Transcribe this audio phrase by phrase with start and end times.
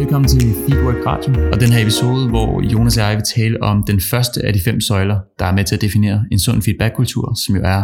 [0.00, 3.84] Velkommen til Feedwork Radio, og den her episode, hvor Jonas og jeg vil tale om
[3.86, 7.34] den første af de fem søjler, der er med til at definere en sund feedback-kultur,
[7.44, 7.82] som jo er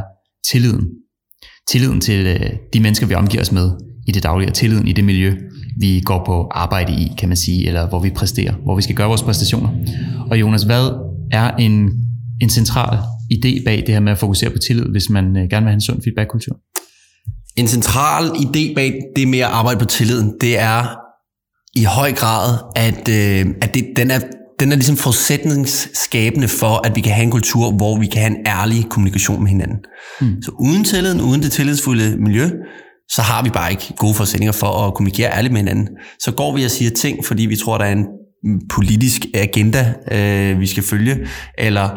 [0.51, 0.85] tilliden.
[1.71, 3.71] Tilliden til øh, de mennesker, vi omgiver os med
[4.09, 5.35] i det daglige, og tilliden i det miljø,
[5.81, 8.97] vi går på arbejde i, kan man sige, eller hvor vi præsterer, hvor vi skal
[8.97, 9.69] gøre vores præstationer.
[10.31, 10.91] Og Jonas, hvad
[11.33, 11.91] er en,
[12.41, 12.99] en central
[13.33, 15.75] idé bag det her med at fokusere på tillid, hvis man øh, gerne vil have
[15.75, 16.57] en sund feedback-kultur?
[17.57, 21.06] En central idé bag det med at arbejde på tilliden, det er
[21.77, 24.21] i høj grad, at, øh, at det, den, er,
[24.61, 28.39] den er ligesom forudsætningsskabende for, at vi kan have en kultur, hvor vi kan have
[28.39, 29.79] en ærlig kommunikation med hinanden.
[30.21, 30.43] Mm.
[30.43, 32.51] Så uden tilliden, uden det tillidsfulde miljø,
[33.09, 35.89] så har vi bare ikke gode forudsætninger for at kommunikere ærligt med hinanden.
[36.19, 38.07] Så går vi og siger ting, fordi vi tror, der er en
[38.71, 41.27] politisk agenda, øh, vi skal følge,
[41.59, 41.89] eller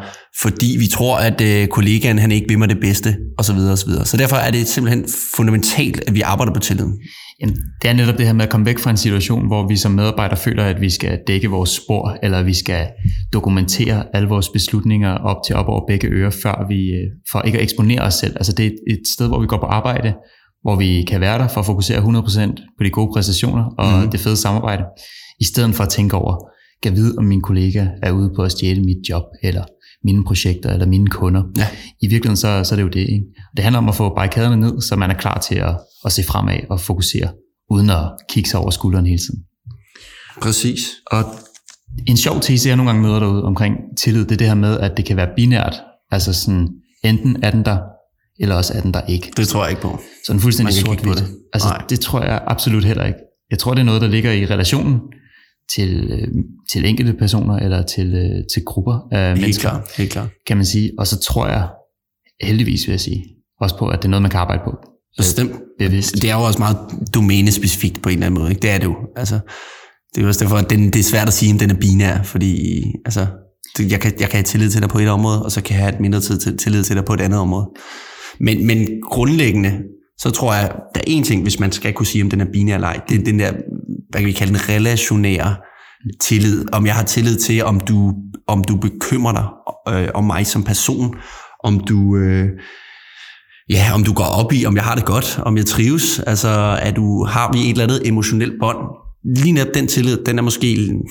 [0.41, 3.57] fordi vi tror, at øh, kollegaen han ikke vil mig det bedste, osv.
[3.57, 3.91] osv.
[4.05, 6.93] Så derfor er det simpelthen fundamentalt, at vi arbejder på tilliden.
[7.41, 9.77] Jamen, det er netop det her med at komme væk fra en situation, hvor vi
[9.77, 12.87] som medarbejdere føler, at vi skal dække vores spor, eller vi skal
[13.33, 17.57] dokumentere alle vores beslutninger op til op over begge ører, før vi, øh, for ikke
[17.57, 18.33] at eksponere os selv.
[18.35, 20.13] Altså det er et sted, hvor vi går på arbejde,
[20.61, 24.11] hvor vi kan være der for at fokusere 100% på de gode præstationer og mm.
[24.11, 24.83] det fede samarbejde,
[25.39, 26.49] i stedet for at tænke over,
[26.83, 29.63] kan vide, om min kollega er ude på at stjæle mit job, eller
[30.03, 31.43] mine projekter, eller mine kunder.
[31.57, 31.67] Ja.
[32.01, 32.99] I virkeligheden så, så er det jo det.
[32.99, 33.25] Ikke?
[33.55, 36.23] Det handler om at få barrikaderne ned, så man er klar til at, at se
[36.23, 37.29] fremad og fokusere,
[37.69, 39.39] uden at kigge sig over skulderen hele tiden.
[40.41, 40.79] Præcis.
[41.11, 41.23] Og
[42.07, 44.79] en sjov tese, jeg nogle gange møder derude omkring tillid, det er det her med,
[44.79, 45.75] at det kan være binært.
[46.11, 46.67] Altså sådan,
[47.03, 47.77] enten er den der,
[48.39, 49.31] eller også er den der ikke.
[49.37, 49.99] Det tror jeg ikke på.
[50.25, 51.25] Sådan fuldstændig sort på det.
[51.53, 51.85] Altså, Nej.
[51.89, 53.19] det tror jeg absolut heller ikke.
[53.51, 54.99] Jeg tror, det er noget, der ligger i relationen
[55.75, 56.27] til, øh,
[56.71, 60.27] til enkelte personer eller til, øh, til grupper af helt mennesker, klar, helt klar.
[60.47, 60.91] kan man sige.
[60.97, 61.67] Og så tror jeg
[62.43, 63.25] heldigvis, vil jeg sige,
[63.61, 64.71] også på, at det er noget, man kan arbejde på.
[65.17, 65.51] Bestemt.
[65.79, 66.21] Bevidst.
[66.21, 66.77] Det er jo også meget
[67.13, 68.51] domænespecifikt på en eller anden måde.
[68.51, 68.61] Ikke?
[68.61, 68.95] Det er det jo.
[69.15, 69.39] Altså,
[70.15, 71.75] det er jo også derfor, at den, det er svært at sige, om den er
[71.75, 73.27] binær, fordi altså,
[73.77, 75.75] det, jeg, kan, jeg kan have tillid til dig på et område, og så kan
[75.75, 77.69] jeg have et mindre tid til, tillid til dig på et andet område.
[78.39, 79.79] Men, men grundlæggende,
[80.17, 82.45] så tror jeg, der er én ting, hvis man skal kunne sige, om den er
[82.53, 83.51] binær eller ej, det er den der,
[84.09, 85.55] hvad kan vi kalde den, relationære
[86.21, 86.65] tillid.
[86.73, 88.13] Om jeg har tillid til, om du,
[88.47, 89.47] om du bekymrer dig
[89.93, 91.15] øh, om mig som person,
[91.63, 92.17] om du...
[92.17, 92.49] Øh,
[93.69, 96.49] Ja, om du går op i, om jeg har det godt, om jeg trives, altså
[96.81, 98.77] er du, har vi et eller andet emotionelt bånd.
[99.35, 101.01] Lige netop den tillid, den er måske en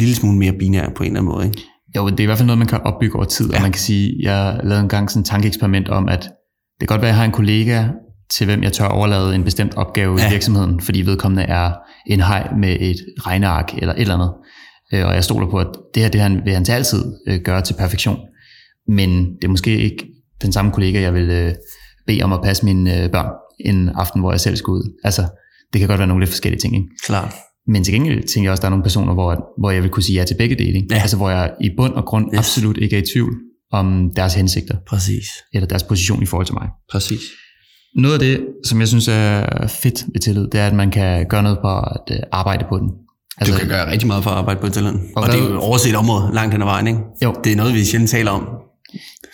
[0.00, 1.46] lille smule mere binær på en eller anden måde.
[1.46, 1.62] Ikke?
[1.96, 3.56] Jo, det er i hvert fald noget, man kan opbygge over tid, ja.
[3.56, 6.22] og man kan sige, jeg lavede en gang sådan et tankeeksperiment om, at
[6.80, 7.84] det kan godt være, at jeg har en kollega,
[8.30, 10.28] til hvem jeg tør overlade en bestemt opgave ja.
[10.28, 11.72] i virksomheden, fordi vedkommende er
[12.06, 12.96] en hej med et
[13.26, 14.32] regneark eller et eller andet.
[14.92, 17.40] Øh, og jeg stoler på, at det her det han, vil han til altid øh,
[17.40, 18.18] gøre til perfektion.
[18.88, 20.06] Men det er måske ikke
[20.42, 21.54] den samme kollega, jeg vil øh,
[22.06, 23.30] bede om at passe mine børn
[23.60, 25.00] en aften, hvor jeg selv skal ud.
[25.04, 25.22] Altså,
[25.72, 26.74] det kan godt være nogle lidt forskellige ting.
[26.76, 26.88] Ikke?
[27.06, 27.34] Klar.
[27.66, 29.90] Men til gengæld tænker jeg også, at der er nogle personer, hvor, hvor jeg vil
[29.90, 30.76] kunne sige ja til begge dele.
[30.76, 30.88] Ikke?
[30.90, 31.00] Ja.
[31.00, 32.38] Altså, hvor jeg i bund og grund yes.
[32.38, 33.34] absolut ikke er i tvivl
[33.72, 34.76] om deres hensigter.
[34.86, 35.26] Præcis.
[35.54, 36.68] Eller deres position i forhold til mig.
[36.90, 37.20] Præcis.
[37.96, 41.26] Noget af det, som jeg synes er fedt ved tillid, det er, at man kan
[41.28, 42.90] gøre noget på at øh, arbejde på den.
[43.38, 45.00] Altså, du kan gøre rigtig meget for at arbejde på tilliden.
[45.16, 47.00] Og, og det er jo et overset område langt hen ad vejen, ikke?
[47.24, 47.34] Jo.
[47.44, 48.48] Det er noget, vi sjældent taler om.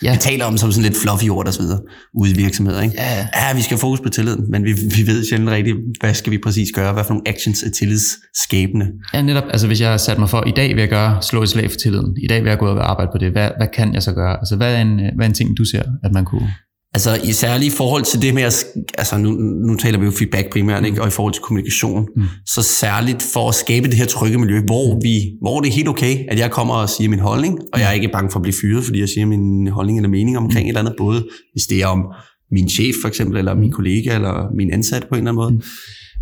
[0.03, 0.11] Ja.
[0.11, 1.79] Vi taler om som sådan lidt fluffy ord og så videre,
[2.13, 2.95] ude i virksomheder, ikke?
[2.97, 3.55] Ja, ja.
[3.55, 6.67] vi skal fokus på tilliden, men vi, vi ved sjældent rigtigt, hvad skal vi præcis
[6.75, 8.87] gøre, hvad for nogle actions er tillidsskabende.
[9.13, 11.43] Ja, netop, altså hvis jeg har sat mig for, i dag vil jeg gøre, slå
[11.43, 13.49] et slag for tilliden, i dag vil jeg gå ud og arbejde på det, hvad,
[13.57, 14.37] hvad kan jeg så gøre?
[14.37, 16.49] Altså hvad er, en, hvad er en ting, du ser, at man kunne
[16.93, 18.65] Altså i særlig forhold til det med, at,
[18.97, 19.29] altså nu,
[19.67, 21.01] nu taler vi jo feedback primært, ikke?
[21.01, 22.23] og i forhold til kommunikation, mm.
[22.45, 25.87] så særligt for at skabe det her trygge miljø, hvor, vi, hvor det er helt
[25.87, 28.43] okay, at jeg kommer og siger min holdning, og jeg er ikke bange for at
[28.43, 30.65] blive fyret, fordi jeg siger min holdning eller mening omkring mm.
[30.65, 32.03] et eller andet, både hvis det er om
[32.51, 35.51] min chef for eksempel, eller min kollega, eller min ansat på en eller anden måde.
[35.51, 35.61] Mm.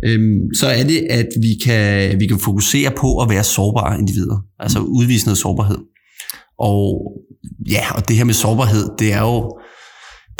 [0.04, 4.38] Øhm, så er det, at vi kan, vi kan fokusere på at være sårbare individer,
[4.58, 5.78] altså udvise noget sårbarhed.
[6.58, 7.02] Og
[7.70, 9.59] ja, og det her med sårbarhed, det er jo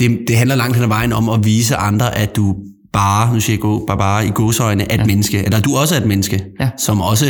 [0.00, 2.56] det, det handler langt hen ad vejen om at vise andre, at du
[2.92, 5.04] bare, nu siger jeg go, bare, bare i godsøjne, et ja.
[5.04, 6.71] menneske, eller du også er et menneske, ja.
[6.78, 7.25] som også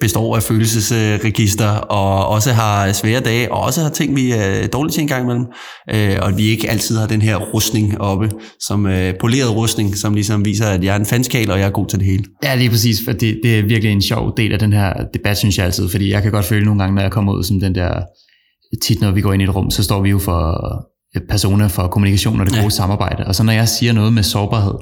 [0.00, 4.92] består af følelsesregister, og også har svære dage, og også har ting, vi er dårlige
[4.92, 5.46] til en gang imellem,
[5.94, 8.30] øh, og at vi ikke altid har den her rustning oppe,
[8.60, 11.70] som øh, poleret rustning, som ligesom viser, at jeg er en fanskal, og jeg er
[11.70, 12.24] god til det hele.
[12.44, 15.38] Ja, lige præcis, for det, det er virkelig en sjov del af den her debat,
[15.38, 17.60] synes jeg altid, fordi jeg kan godt føle nogle gange, når jeg kommer ud som
[17.60, 18.00] den der,
[18.82, 20.52] tit når vi går ind i et rum, så står vi jo for
[21.28, 22.68] persona for kommunikation og det gode ja.
[22.68, 23.24] samarbejde.
[23.26, 24.74] Og så når jeg siger noget med sårbarhed,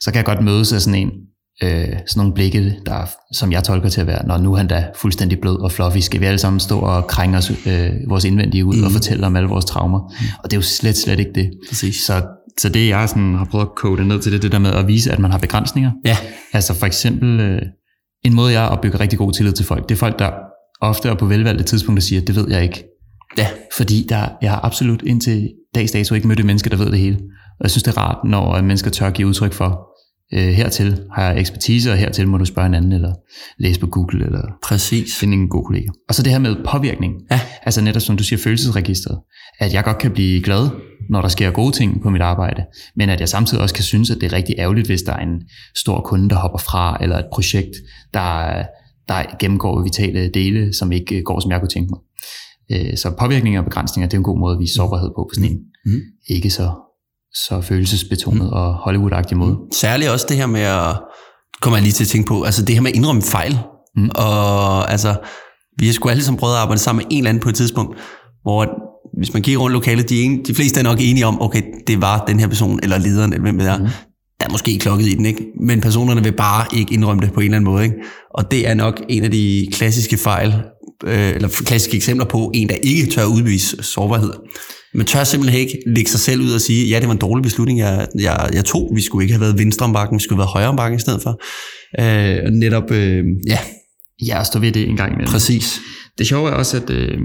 [0.00, 1.10] så kan jeg godt mødes af sådan en,
[1.62, 4.66] øh, sådan nogle blikke, der, som jeg tolker til at være, når nu er han
[4.66, 8.24] da fuldstændig blød og fluffy, skal vi alle sammen stå og krænge os, øh, vores
[8.24, 8.84] indvendige ud mm.
[8.84, 9.98] og fortælle om alle vores traumer.
[9.98, 10.26] Mm.
[10.42, 11.50] Og det er jo slet, slet ikke det.
[11.68, 11.96] Præcis.
[11.96, 12.22] Så,
[12.58, 14.88] så det jeg sådan har prøvet at kode ned til det, det der med at
[14.88, 15.90] vise, at man har begrænsninger.
[16.04, 16.16] Ja.
[16.52, 17.62] Altså for eksempel, øh,
[18.24, 20.30] en måde, jeg opbygger rigtig god tillid til folk, det er folk, der
[20.80, 22.84] ofte og på velvalgte tidspunkter siger, det ved jeg ikke.
[23.38, 23.46] Ja.
[23.76, 26.98] Fordi der, jeg har absolut indtil dags dato ikke mødt et menneske, der ved det
[26.98, 27.16] hele.
[27.58, 29.90] Og jeg synes, det er rart, når mennesker tør give udtryk for,
[30.34, 33.12] øh, hertil har jeg ekspertise, og hertil må du spørge en anden, eller
[33.58, 35.16] læse på Google, eller Præcis.
[35.16, 35.86] finde en god kollega.
[36.08, 37.14] Og så det her med påvirkning.
[37.30, 37.40] Ja.
[37.62, 39.18] Altså netop som du siger, følelsesregistret.
[39.58, 40.68] At jeg godt kan blive glad,
[41.10, 42.64] når der sker gode ting på mit arbejde,
[42.96, 45.22] men at jeg samtidig også kan synes, at det er rigtig ærgerligt, hvis der er
[45.22, 45.42] en
[45.76, 47.76] stor kunde, der hopper fra, eller et projekt,
[48.14, 48.62] der,
[49.08, 52.00] der gennemgår vitale dele, som ikke går, som jeg kunne tænke mig.
[52.72, 55.34] Øh, Så påvirkninger og begrænsninger, det er en god måde at vise sårbarhed på, på
[55.34, 56.00] sådan en Mm.
[56.28, 56.70] ikke så,
[57.34, 58.52] så følelsesbetonet mm.
[58.52, 59.56] og Hollywood-agtig måde.
[59.72, 61.00] Særligt også det her med at,
[61.62, 63.58] kommer jeg lige til at tænke på, altså det her med at indrømme fejl.
[63.96, 64.10] Mm.
[64.14, 65.16] Og altså,
[65.78, 67.54] vi har sgu alle sammen prøvet at arbejde sammen med en eller anden på et
[67.54, 67.98] tidspunkt,
[68.42, 68.66] hvor
[69.18, 72.02] hvis man kigger rundt lokalet, de, en, de fleste er nok enige om, okay, det
[72.02, 73.88] var den her person, eller lederen, eller hvem det er, mm.
[74.40, 75.46] Der er måske klokket i den, ikke?
[75.60, 77.96] Men personerne vil bare ikke indrømme det på en eller anden måde, ikke?
[78.34, 80.54] Og det er nok en af de klassiske fejl,
[81.04, 84.32] øh, eller klassiske eksempler på en, der ikke tør udvise sårbarhed.
[84.94, 87.42] Man tør simpelthen ikke lægge sig selv ud og sige, ja, det var en dårlig
[87.42, 88.90] beslutning, jeg, jeg, jeg tog.
[88.94, 90.96] Vi skulle ikke have været venstre om bakken, vi skulle have været højre om bakken
[90.96, 91.40] i stedet for.
[92.00, 93.58] Øh, netop, øh, ja,
[94.26, 95.32] Ja, stå ved det en gang imellem.
[95.32, 95.80] præcis.
[96.18, 97.18] Det sjove er også, at, øh,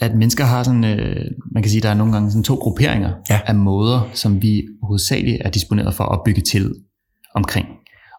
[0.00, 3.12] at mennesker har sådan, øh, man kan sige, der er nogle gange sådan to grupperinger
[3.30, 3.40] Ja.
[3.46, 6.74] af måder, som vi hovedsageligt er disponeret for at opbygge tillid
[7.34, 7.66] omkring.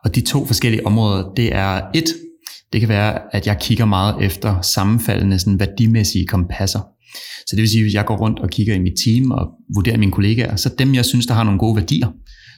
[0.04, 2.06] Og de to forskellige områder, det er et,
[2.74, 6.80] det kan være, at jeg kigger meget efter sammenfaldende sådan værdimæssige kompasser.
[7.48, 9.48] Så det vil sige, at hvis jeg går rundt og kigger i mit team og
[9.76, 12.08] vurderer mine kollegaer, så dem, jeg synes, der har nogle gode værdier,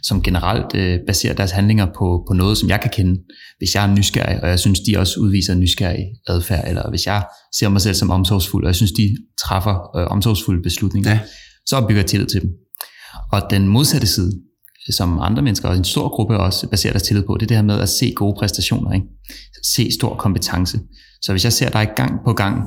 [0.03, 3.21] som generelt øh, baserer deres handlinger på, på noget, som jeg kan kende.
[3.57, 7.23] Hvis jeg er nysgerrig, og jeg synes, de også udviser nysgerrig adfærd, eller hvis jeg
[7.55, 11.19] ser mig selv som omsorgsfuld, og jeg synes, de træffer øh, omsorgsfulde beslutninger, Ja.
[11.65, 12.49] så opbygger jeg tillid til dem.
[13.31, 14.31] Og den modsatte side,
[14.89, 17.57] som andre mennesker, og en stor gruppe også baserer deres tillid på, det er det
[17.57, 19.05] her med at se gode præstationer, ikke?
[19.75, 20.79] se stor kompetence.
[21.21, 22.63] Så hvis jeg ser dig gang på gang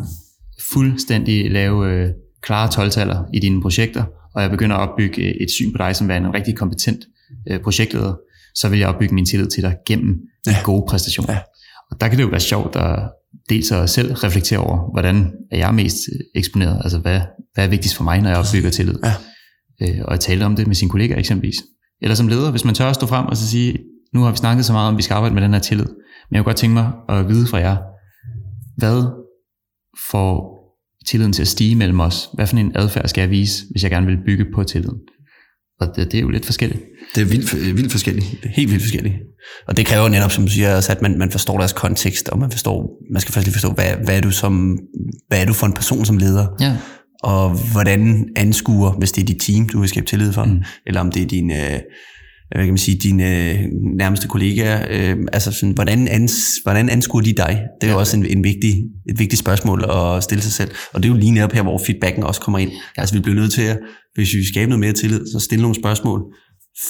[0.73, 2.09] fuldstændig lave øh,
[2.43, 2.93] klare 12
[3.35, 4.05] i dine projekter,
[4.35, 6.99] og jeg begynder at opbygge øh, et syn på dig som værende en rigtig kompetent
[7.51, 8.15] øh, projektleder,
[8.55, 10.15] så vil jeg opbygge min tillid til dig gennem
[10.47, 10.57] ja.
[10.65, 11.33] Gode præstationer.
[11.33, 11.39] Ja.
[11.91, 13.11] Og der kan det jo være sjovt at
[13.49, 15.97] dels at selv reflektere over, hvordan er jeg mest
[16.35, 17.21] eksponeret, altså hvad,
[17.55, 18.95] hvad er vigtigst for mig, når jeg opbygger tillid.
[19.05, 19.13] Ja.
[19.83, 21.57] Øh, og at tale om det med sine kollegaer eksempelvis.
[22.03, 23.79] Eller som leder, hvis man tør at stå frem og så sige,
[24.15, 25.87] nu har vi snakket så meget om, at vi skal arbejde med den her tillid,
[25.87, 27.77] men jeg kunne godt tænke mig at vide fra jer,
[28.77, 29.03] hvad
[30.11, 30.57] får
[31.07, 32.29] tilliden til at stige mellem os?
[32.35, 34.99] Hvad for en adfærd skal jeg vise, hvis jeg gerne vil bygge på tilliden?
[35.81, 36.81] Og det, det er jo lidt forskelligt.
[37.15, 38.27] Det er vildt, vildt forskelligt.
[38.43, 39.15] Det er helt vildt forskelligt.
[39.69, 42.39] Og det kræver netop, som du siger, også, at man, man forstår deres kontekst, og
[42.39, 44.79] man forstår, man skal først lige forstå, hvad, hvad, er du som,
[45.29, 46.47] hvad er du for en person som leder?
[46.61, 46.77] Ja.
[47.23, 50.63] og hvordan anskuer, hvis det er dit team, du vil skabe tillid for, Mm.
[50.87, 51.81] eller om det er dine, øh,
[52.51, 53.59] hvad kan man sige, dine øh,
[53.99, 57.61] nærmeste kollegaer, øh, altså sådan, hvordan, ans, hvordan anskuer de dig?
[57.81, 58.75] Det er jo også en, en vigtig,
[59.11, 61.79] et vigtigt spørgsmål at stille sig selv, og det er jo lige netop her, hvor
[61.87, 62.71] feedbacken også kommer ind.
[62.97, 63.79] Altså vi bliver nødt til at,
[64.15, 66.21] hvis vi vil skabe noget mere tillid, så stille nogle spørgsmål,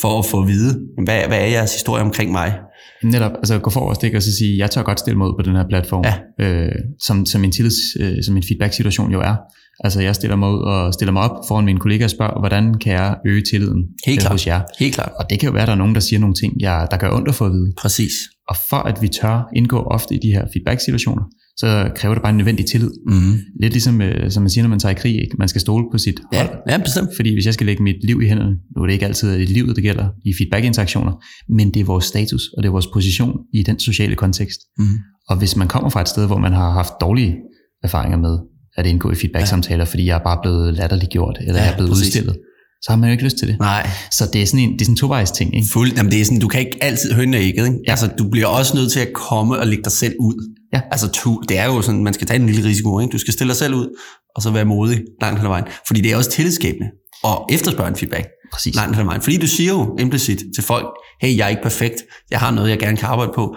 [0.00, 2.58] for at få at vide, hvad, hvad er jeres historie omkring mig?
[3.02, 5.42] Netop, altså gå forrest ikke, og så sige, jeg tør godt stille mig ud på
[5.48, 6.14] den her platform, Ja.
[6.44, 6.72] øh,
[7.06, 9.34] som, som en tillids, øh, som en feedback-situation jo er.
[9.84, 12.74] Altså jeg stiller mig ud og stiller mig op foran mine kollegaer og spørger, hvordan
[12.74, 14.32] kan jeg øge tilliden Helt øh, klart.
[14.32, 14.60] hos jer?
[14.78, 15.12] Helt klart.
[15.18, 16.96] Og det kan jo være, at der er nogen, der siger nogle ting, jeg, der
[16.96, 17.72] gør ondt at få at vide.
[17.78, 18.12] Præcis.
[18.48, 21.22] Og for at vi tør indgå ofte i de her feedback-situationer,
[21.58, 22.90] så kræver det bare en nødvendig tillid.
[23.06, 23.34] Mm-hmm.
[23.62, 25.36] Lidt ligesom, øh, som man siger, når man tager i krig, ikke?
[25.38, 26.58] man skal stole på sit Ja, hold.
[26.68, 27.08] ja, bestemt.
[27.16, 29.48] Fordi hvis jeg skal lægge mit liv i hænderne, nu er det ikke altid et
[29.48, 31.12] liv, det gælder i feedback-interaktioner,
[31.48, 34.60] men det er vores status, og det er vores position i den sociale kontekst.
[34.78, 34.98] Mm-hmm.
[35.28, 37.36] Og hvis man kommer fra et sted, hvor man har haft dårlige
[37.82, 38.38] erfaringer med
[38.76, 41.90] at indgå i feedback-samtaler, fordi jeg er bare blevet latterliggjort, eller Ja, jeg er blevet
[41.90, 42.06] præcis.
[42.06, 42.36] udstillet,
[42.82, 43.58] så har man jo ikke lyst til det.
[43.58, 45.68] Nej, Så det er sådan en, det er sådan en tovejs ting, ikke?
[45.72, 47.78] Fuld, jamen det er sådan, du kan ikke altid hønne ægget, ikke?
[47.78, 47.82] Ja.
[47.86, 47.90] Ja.
[47.90, 50.34] Altså, du bliver også nødt til at komme og lægge dig selv ud.
[50.72, 50.80] Ja.
[50.90, 53.12] Altså, tu, det er jo sådan, man skal tage en lille risiko, ikke?
[53.12, 53.98] Du skal stille dig selv ud,
[54.36, 55.64] og så være modig langt hen ad vejen.
[55.86, 56.86] Fordi det er også tillidsskabende
[57.22, 58.74] og efterspørge en feedback Præcis.
[58.74, 59.22] langt hen ad vejen.
[59.22, 60.86] Fordi du siger jo implicit til folk,
[61.22, 61.94] hey, jeg er ikke perfekt,
[62.30, 63.56] jeg har noget, jeg gerne kan arbejde på.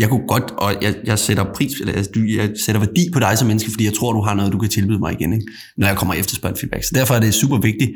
[0.00, 3.38] Jeg kunne godt, og jeg, jeg sætter pris, eller altså, jeg sætter værdi på dig
[3.38, 5.46] som menneske, fordi jeg tror, du har noget, du kan tilbyde mig igen, ikke?
[5.76, 6.24] når jeg kommer en
[6.56, 6.84] feedback.
[6.84, 7.90] Så derfor er det super vigtigt,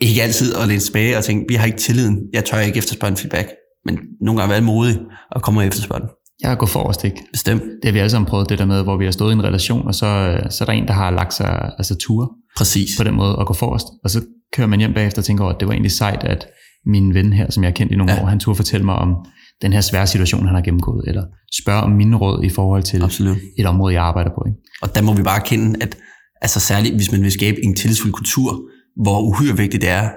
[0.00, 3.16] ikke altid at læne tilbage og tænke, vi har ikke tilliden, jeg tør ikke efterspørge
[3.16, 3.48] feedback.
[3.84, 4.98] Men nogle gange være modig
[5.30, 6.08] og komme og efterspørge den.
[6.42, 7.22] Jeg går forrest, ikke?
[7.32, 7.62] Bestemt.
[7.62, 9.44] Det har vi alle sammen prøvet, det der med, hvor vi har stået i en
[9.44, 12.96] relation, og så, så er der en, der har lagt sig altså ture Præcis.
[12.98, 13.86] på den måde at gå forrest.
[14.04, 14.20] Og så
[14.56, 16.46] kører man hjem bagefter og tænker over, at det var egentlig sejt, at
[16.86, 18.12] min ven her, som jeg har kendt i nogle.
[18.12, 18.22] Ja.
[18.22, 19.14] år, han turde fortælle mig om
[19.62, 21.24] den her svære situation, han har gennemgået, eller
[21.62, 23.36] spørge om mine råd i forhold til Absolut.
[23.58, 24.44] et område, jeg arbejder på.
[24.46, 24.58] Ikke?
[24.82, 25.96] Og der må vi bare kende, at
[26.42, 28.60] altså særligt hvis man vil skabe en tillidsfuld kultur,
[29.02, 30.08] hvor uhyre vigtigt det er,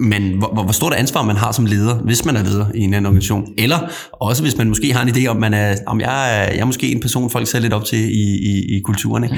[0.00, 2.94] men hvor, hvor stort ansvar man har som leder, hvis man er leder i en
[2.94, 3.78] anden organisation, eller
[4.12, 6.64] også hvis man måske har en idé om, man er, om jeg er, jeg er
[6.64, 9.24] måske en person, folk ser lidt op til i, i, i kulturen.
[9.24, 9.36] Ikke?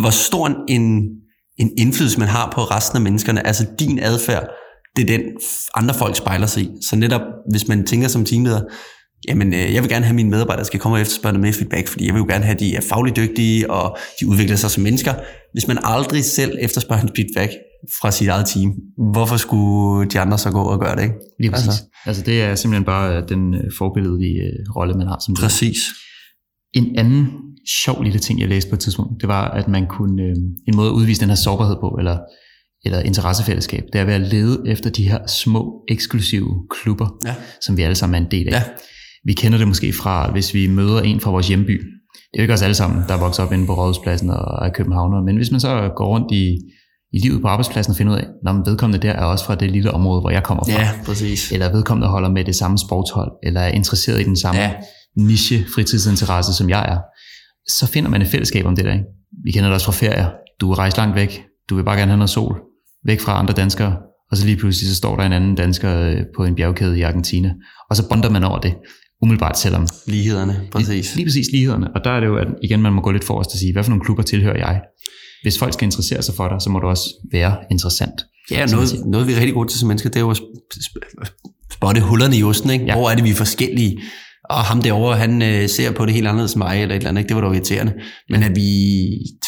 [0.00, 1.02] Hvor stor en,
[1.58, 4.48] en indflydelse man har på resten af menneskerne, altså din adfærd,
[4.96, 5.26] det er den
[5.74, 6.68] andre folk spejler sig i.
[6.90, 8.60] Så netop, hvis man tænker som teamleder,
[9.28, 11.88] jamen øh, jeg vil gerne have mine medarbejdere skal komme og efterspørge noget mere feedback,
[11.88, 14.70] fordi jeg vil jo gerne have, at de er fagligt dygtige, og de udvikler sig
[14.70, 15.14] som mennesker.
[15.52, 17.52] Hvis man aldrig selv efterspørger en feedback
[18.00, 18.72] fra sit eget team,
[19.12, 21.02] hvorfor skulle de andre så gå og gøre det?
[21.02, 21.14] Ikke?
[21.40, 21.68] Lige præcis.
[21.68, 24.42] Altså, altså det er simpelthen bare øh, den øh, forbilledlige
[24.76, 25.34] rolle, man har som.
[25.34, 25.78] Præcis.
[26.74, 27.26] En anden
[27.84, 30.22] sjov lille ting, jeg læste på et tidspunkt, det var, at man kunne,
[30.68, 32.18] en måde at udvise den her sårbarhed på, eller
[32.84, 37.34] eller interessefællesskab, det er ved at lede efter de her små, eksklusive klubber, ja.
[37.60, 38.52] som vi alle sammen er en del af.
[38.52, 38.62] Ja.
[39.24, 41.80] Vi kender det måske fra, hvis vi møder en fra vores hjemby.
[42.32, 44.66] Det er jo ikke os alle sammen, der er vokset op inde på Rådhuspladsen og
[44.66, 46.58] er københavner, men hvis man så går rundt i,
[47.12, 49.70] i livet på arbejdspladsen og finder ud af, at vedkommende der er også fra det
[49.70, 50.80] lille område, hvor jeg kommer fra.
[50.80, 51.52] Ja, præcis.
[51.52, 54.74] Eller vedkommende holder med det samme sportshold, eller er interesseret i den samme ja.
[55.16, 56.98] niche fritidsinteresse, som jeg er.
[57.68, 58.92] Så finder man et fællesskab om det der.
[58.92, 59.04] Ikke?
[59.44, 60.30] Vi kender det også fra ferier.
[60.60, 61.42] Du er rejst langt væk.
[61.70, 62.60] Du vil bare gerne have noget sol
[63.04, 63.96] væk fra andre danskere,
[64.30, 67.02] og så lige pludselig så står der en anden dansker øh, på en bjergkæde i
[67.02, 67.54] Argentina,
[67.90, 68.74] og så bonder man over det,
[69.22, 69.86] umiddelbart selvom...
[70.06, 70.88] Lighederne, præcis.
[70.88, 73.24] Lige, lige præcis lighederne, og der er det jo, at igen, man må gå lidt
[73.24, 74.80] forrest og sige, hvad for nogle klubber tilhører jeg?
[75.42, 78.26] Hvis folk skal interessere sig for dig, så må du også være interessant.
[78.50, 80.40] Ja, noget, noget vi er rigtig gode til som mennesker, det er jo at
[81.72, 82.84] spotte hullerne i osten, ikke?
[82.84, 82.94] Ja.
[82.94, 84.00] Hvor er det, vi er forskellige?
[84.50, 87.08] Og ham derovre, han øh, ser på det helt anderledes end mig, eller et eller
[87.08, 87.28] andet, ikke?
[87.28, 87.92] det var da irriterende.
[88.30, 88.70] Men at vi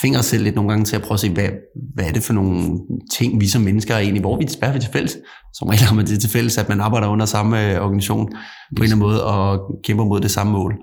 [0.00, 1.48] tvinger os selv lidt nogle gange til at prøve at se, hvad,
[1.94, 2.78] hvad er det for nogle
[3.14, 5.16] ting, vi som mennesker er egentlig, hvor vi er til fælles.
[5.54, 8.36] Som regel har man det til fælles, at man arbejder under samme øh, organisation på
[8.76, 10.74] en eller anden måde, og kæmper mod det samme mål.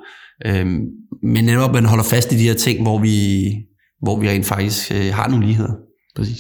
[0.46, 0.80] Øhm,
[1.24, 3.46] men netop, at man holder fast i de her ting, hvor vi,
[4.02, 5.74] hvor vi rent faktisk øh, har nogle ligheder.
[6.16, 6.40] Præcis.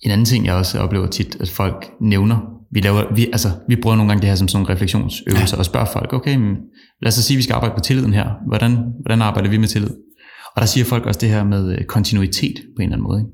[0.00, 2.36] En anden ting, jeg også oplever tit, at folk nævner,
[2.72, 5.58] vi, laver, vi, altså, vi bruger nogle gange det her som sådan nogle refleksionsøvelser ja.
[5.58, 6.56] og spørger folk, okay, men
[7.02, 8.26] lad os sige, at vi skal arbejde på tilliden her.
[8.46, 9.90] Hvordan, hvordan arbejder vi med tillid?
[10.56, 13.20] Og der siger folk også det her med øh, kontinuitet på en eller anden måde.
[13.20, 13.32] Ikke?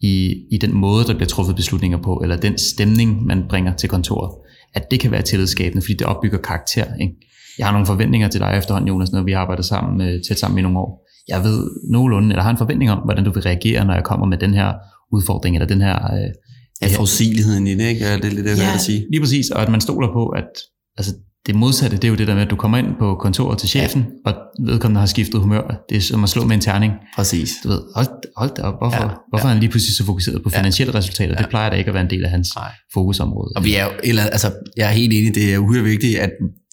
[0.00, 3.88] I, I den måde, der bliver truffet beslutninger på, eller den stemning, man bringer til
[3.88, 4.30] kontoret.
[4.74, 6.94] At det kan være tillidsskabende, fordi det opbygger karakter.
[7.00, 7.14] Ikke?
[7.58, 10.58] Jeg har nogle forventninger til dig efterhånden, Jonas, når vi arbejder sammen, øh, tæt sammen
[10.58, 11.08] i nogle år.
[11.28, 14.26] Jeg ved nogenlunde, eller har en forventning om, hvordan du vil reagere, når jeg kommer
[14.26, 14.72] med den her
[15.12, 16.30] udfordring, eller den her øh,
[16.82, 18.04] Ja, forudsigeligheden i det, ikke?
[18.04, 19.06] Ja, det er lidt det, jeg vil sige.
[19.10, 20.48] lige præcis, og at man stoler på, at
[20.98, 21.14] altså,
[21.46, 23.68] det modsatte, det er jo det der med, at du kommer ind på kontoret til
[23.68, 24.30] chefen, ja.
[24.32, 25.84] og vedkommende har skiftet humør.
[25.88, 26.92] Det er som at slå med en terning.
[27.16, 27.50] Præcis.
[27.64, 29.08] Du ved, hold, hold da op, hvorfor, ja.
[29.28, 29.50] hvorfor ja.
[29.50, 30.98] er han lige pludselig så fokuseret på finansielle ja.
[30.98, 31.34] resultater?
[31.36, 31.42] Ja.
[31.42, 32.70] Det plejer da ikke at være en del af hans Nej.
[32.94, 33.52] fokusområde.
[33.56, 36.30] Og vi er jo, eller, altså, jeg er helt enig, det er uhyre vigtigt, at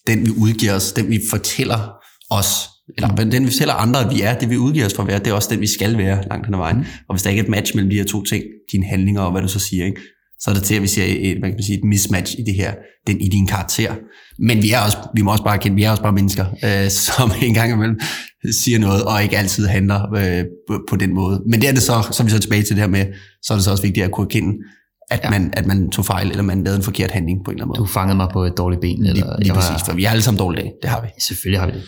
[0.08, 1.92] den vi udgiver os, den vi fortæller
[2.32, 2.54] os,
[2.98, 3.32] eller mm.
[3.32, 5.28] den vi fortæller andre, at vi er, det vi udgiver os for at være, det
[5.28, 6.78] er også den, vi skal være langt hen ad vejen.
[6.78, 6.84] Mm.
[7.08, 9.32] Og hvis der ikke er et match mellem de her to ting, dine handlinger og
[9.32, 10.02] hvad du så siger, ikke,
[10.40, 12.44] så er det til, at vi ser et, hvad kan man sige, et mismatch i
[12.44, 12.74] det her,
[13.08, 13.96] den, i din karakter.
[14.40, 16.90] Men vi er også, vi må også bare kende, vi er også bare mennesker, øh,
[17.08, 18.00] som en gang imellem
[18.52, 20.46] siger noget, og ikke altid handler øh,
[20.90, 21.42] på den måde.
[21.50, 23.06] Men det er det så, er vi så tilbage til det her med,
[23.44, 24.54] så er det så også vigtigt at kunne erkende,
[25.12, 25.30] at, ja.
[25.30, 27.80] man, at man tog fejl, eller man lavede en forkert handling på en eller anden
[27.80, 27.88] måde.
[27.88, 29.06] Du fangede mig på et dårligt ben.
[29.06, 31.08] Eller lige, lige præcis, for vi er alle sammen dårlige dage, det har vi.
[31.20, 31.84] Selvfølgelig har vi det.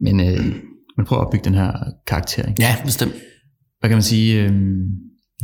[0.00, 0.54] Men, øh,
[0.96, 1.72] man prøver at opbygge den her
[2.06, 2.48] karakter.
[2.48, 2.62] Ikke?
[2.62, 3.14] Ja, bestemt.
[3.80, 4.52] Hvad kan man sige, øh,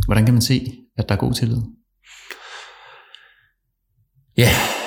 [0.07, 1.59] hvordan kan man se, at der er god tillid?
[4.37, 4.43] Ja.
[4.43, 4.81] Yeah.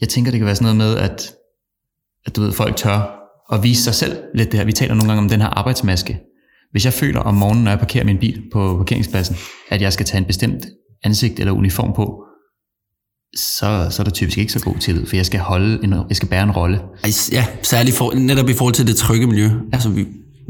[0.00, 1.34] Jeg tænker, det kan være sådan noget med, at,
[2.26, 3.16] at du ved, folk tør
[3.52, 4.66] at vise sig selv lidt det her.
[4.66, 6.20] Vi taler nogle gange om den her arbejdsmaske.
[6.70, 9.36] Hvis jeg føler om morgenen, når jeg parkerer min bil på parkeringspladsen,
[9.68, 10.66] at jeg skal tage en bestemt
[11.02, 12.25] ansigt eller uniform på,
[13.36, 16.16] så, så er der typisk ikke så god tillid, for jeg skal holde en, jeg
[16.16, 16.80] skal bære en rolle.
[17.32, 19.50] Ja, særligt for, netop i forhold til det trygge miljø.
[19.72, 20.06] Altså, vi,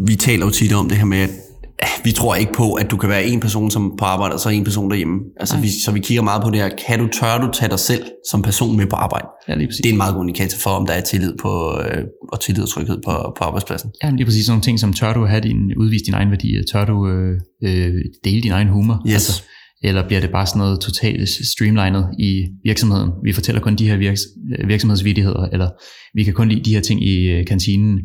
[0.06, 2.96] vi taler jo tit om det her med, at vi tror ikke på, at du
[2.96, 5.18] kan være en person som på arbejde, og så en person derhjemme.
[5.40, 6.70] Altså, vi, så vi kigger meget på det her.
[6.86, 9.26] Kan du, tør du tage dig selv som person med på arbejde?
[9.48, 9.82] Ja, lige præcis.
[9.82, 12.62] Det er en meget god indikator for, om der er tillid på, øh, og tillid
[12.62, 13.90] og tryghed på, på arbejdspladsen.
[14.02, 16.48] Ja, lige præcis sådan nogle ting som, tør du have din, udvise din egen værdi?
[16.72, 19.02] Tør du øh, øh, dele din egen humor?
[19.06, 19.14] Yes.
[19.14, 19.42] Altså,
[19.86, 23.10] eller bliver det bare sådan noget totalt streamlinet i virksomheden?
[23.24, 24.20] Vi fortæller kun de her virks,
[24.66, 25.68] virksomhedsvidigheder, eller
[26.14, 28.00] vi kan kun lide de her ting i øh, kantinen,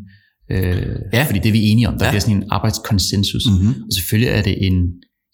[0.51, 1.23] Øh, ja.
[1.23, 1.97] Fordi det er vi enige om.
[1.97, 2.11] Der ja.
[2.11, 3.43] bliver sådan en arbejdskonsensus.
[3.47, 3.67] Mm-hmm.
[3.67, 4.73] Og selvfølgelig er det en,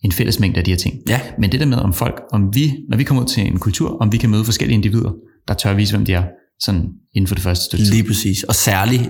[0.04, 0.96] en fælles mængde af de her ting.
[1.10, 1.22] Ja.
[1.39, 3.98] Men det der med, om folk, om vi, når vi kommer ud til en kultur,
[4.01, 5.12] om vi kan møde forskellige individer,
[5.48, 6.24] der tør at vise, hvem de er,
[6.60, 8.44] sådan inden for det første stykke Lige præcis.
[8.44, 9.04] Og særligt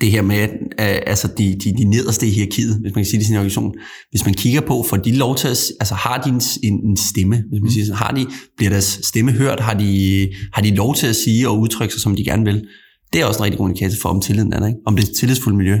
[0.00, 3.24] det her med, altså de, de, de nederste i hierarkiet, hvis man kan sige det
[3.24, 3.74] i sin organisation.
[4.10, 6.96] Hvis man kigger på, får de lov til at, altså har de en, en, en
[6.96, 7.70] stemme, hvis man mm.
[7.70, 8.26] siger har de,
[8.56, 12.02] bliver deres stemme hørt, har de, har de lov til at sige og udtrykke sig,
[12.02, 12.64] som de gerne vil?
[13.12, 14.66] Det er også en rigtig god indikator for, om tilliden er der.
[14.66, 14.78] Ikke?
[14.86, 15.78] Om det er et tillidsfuldt miljø,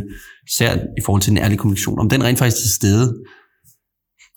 [0.48, 1.98] især i forhold til en ærlig kommunikation.
[1.98, 3.14] Om den rent faktisk er til stede.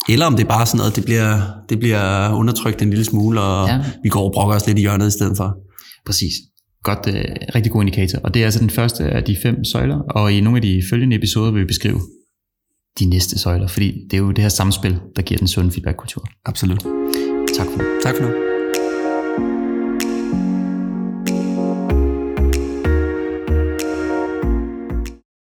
[0.10, 3.42] eller om det er bare sådan noget, det bliver, det bliver undertrykt en lille smule,
[3.42, 3.84] og ja.
[4.04, 5.56] vi går og brokker os lidt i hjørnet i stedet for.
[6.06, 6.34] Præcis.
[6.84, 8.20] Godt, øh, rigtig god indikator.
[8.20, 10.84] Og det er altså den første af de fem søjler, og i nogle af de
[10.90, 12.00] følgende episoder vil vi beskrive
[13.00, 16.28] de næste søjler, fordi det er jo det her samspil, der giver den sunde feedback-kultur.
[16.46, 16.84] Absolut.
[17.58, 17.84] Tak for nu.
[18.04, 18.51] Tak for nu.